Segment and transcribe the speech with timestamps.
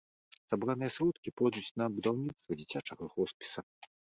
[0.53, 3.59] Сабраныя сродкі пойдуць на будаўніцтва дзіцячага хоспіса.